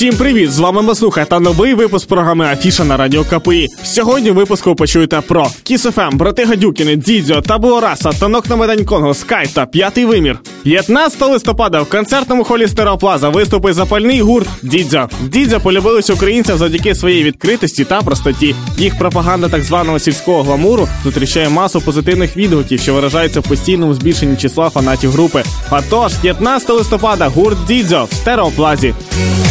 [0.00, 0.52] Всім привіт!
[0.52, 3.68] З вами Маслуха та новий випуск програми Афіша на радіо КПІ.
[3.82, 8.84] Сьогодні в випуску почуєте про Kiss FM, брати Гадюкіни, Дідзьо, Tabula Rasa, Танок на Майдані
[8.84, 10.38] Конго, Скай та П'ятий вимір.
[10.62, 15.08] 15 листопада в концертному холі Стереоплаза виступить запальний гурт Дідзьо.
[15.22, 18.54] Дідзьо полюбились українцям завдяки своїй відкритості та простоті.
[18.78, 24.36] Їх пропаганда так званого сільського гламуру зустрічає масу позитивних відгуків, що виражаються в постійному збільшенні
[24.36, 25.42] числа фанатів групи.
[25.70, 28.94] А тож, 15 листопада гурт Дідзьо в Стереоплазі.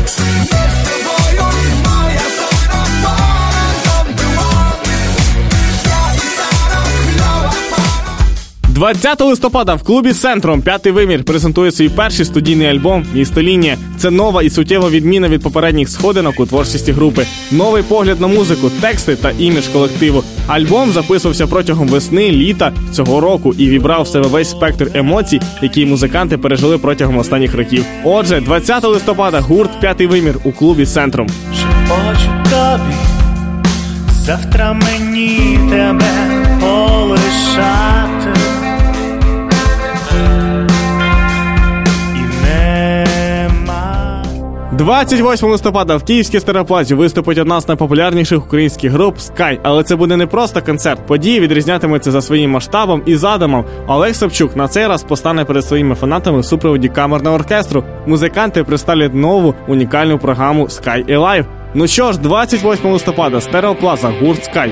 [0.00, 0.79] Yes.
[8.80, 13.76] 20 листопада в клубі Центром п'ятий вимір презентує свій перший студійний альбом Місто Лінія.
[13.98, 18.70] Це нова і суттєва відміна від попередніх сходинок у творчості групи, новий погляд на музику,
[18.80, 20.24] тексти та імідж колективу.
[20.46, 25.86] Альбом записувався протягом весни, літа цього року і вібрав в себе весь спектр емоцій, які
[25.86, 27.84] музиканти пережили протягом останніх років.
[28.04, 31.26] Отже, 20 листопада гурт П'ятий вимір у клубі Центром.
[34.26, 36.12] Завтра мені тебе
[36.60, 37.89] полишати.
[44.80, 49.58] 28 листопада в Київській Староплазі виступить одна з найпопулярніших українських груп Sky.
[49.62, 51.06] Але це буде не просто концерт.
[51.06, 53.64] Події відрізнятимуться за своїм масштабом і задумом.
[53.86, 57.84] Олег Савчук на цей раз постане перед своїми фанатами в супроводі камерного оркестру.
[58.06, 61.44] Музиканти представлять нову унікальну програму Sky Alive.
[61.74, 64.70] Ну що ж, 28 листопада, Стереоплаза, гурт Sky.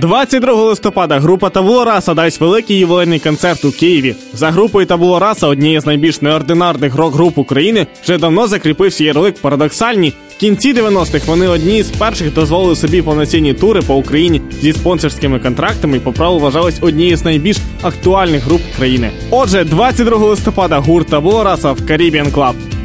[0.00, 4.14] 22 листопада група Табула Раса дасть великий ювілейний концерт у Києві.
[4.34, 10.12] За групою Табула Раса, однієї з найбільш неординарних рок-груп України, вже давно закріпився ярлик парадоксальні.
[10.36, 15.38] В кінці 90-х вони одні з перших дозволили собі повноцінні тури по Україні зі спонсорськими
[15.38, 19.10] контрактами і по праву вважались однією з найбільш актуальних груп країни.
[19.30, 22.79] Отже, 22 листопада гурт Табула Раса в Caribbean Club.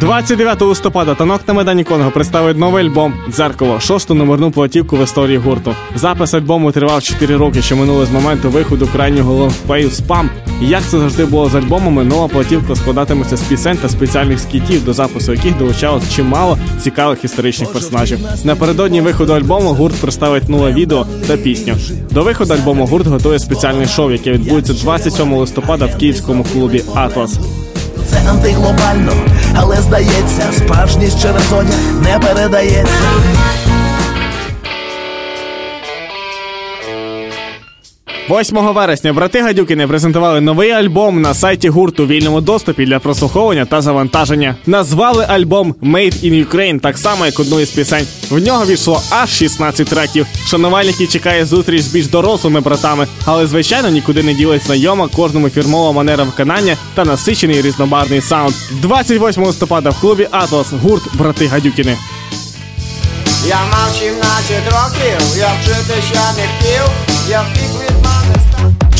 [0.00, 5.38] 29 листопада танок на Медані Конго представить новий альбом Дзеркало, шосту номерну платівку в історії
[5.38, 5.74] гурту.
[5.94, 10.30] Запис альбому тривав 4 роки, що минули з моменту виходу крайнього лонгплею «Спам».
[10.62, 14.84] І як це завжди було з альбомами, нова платівка складатиметься з пісень та спеціальних скітів,
[14.84, 18.18] до запису яких долучалось чимало цікавих історичних персонажів.
[18.44, 21.74] Напередодні виходу альбому гурт представить нове відео та пісню.
[22.10, 27.38] До виходу альбому гурт готує спеціальний шоу, яке відбудеться 27 листопада в київському клубі Атлас.
[28.10, 29.12] Це антиглобально,
[29.54, 32.94] але здається, справжність через одяг не передається.–
[38.30, 43.82] 8 вересня брати Гадюкіни презентували новий альбом на сайті гурту вільному доступі для прослуховування та
[43.82, 44.56] завантаження.
[44.66, 48.06] Назвали альбом Made in Ukraine так само, як одну із пісень.
[48.30, 50.26] В нього війшло аж 16 треків.
[50.46, 55.92] Шанувальники чекає зустріч з більш дорослими братами, але звичайно нікуди не ділить знайома кожному фірмова
[55.92, 58.54] манера виконання та насичений різнобарний саунд.
[58.70, 61.96] 28 листопада в клубі Атлас гурт Брати Гадюкіни.
[63.48, 66.90] Я мав 17 років, я вчитися не хотів,
[67.30, 67.83] я втік.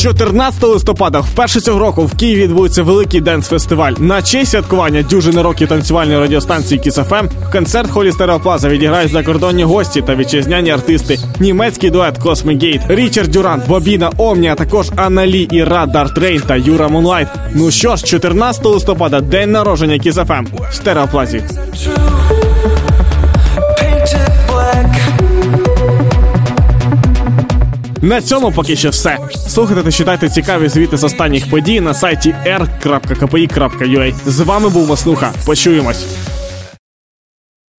[0.04, 3.92] 14 листопада, вперше цього року в Києві відбудеться великий денс-фестиваль.
[3.98, 10.02] На честь святкування дюжини років танцювальної радіостанції Kiss FM концерт холі Стереоплаза відіграють закордонні гості
[10.02, 11.18] та вітчизняні артисти.
[11.40, 16.88] Німецький дует Cosmic Gate, Richard Durand, Bobina, Omnia, також Анна Лі, Іра Дартрейн та Юра
[16.88, 17.28] Мунлайт.
[17.54, 21.42] Ну що ж, 14 листопада, день народження Kiss FM в Стереоплазі.
[28.04, 29.18] На цьому поки що все.
[29.48, 34.14] Слухайте та читайте цікаві звіти з останніх подій на сайті r.kpi.ua.
[34.26, 35.32] З вами був Маснуха.
[35.46, 36.06] Почуємось.